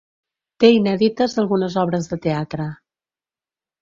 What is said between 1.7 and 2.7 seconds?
obres de teatre.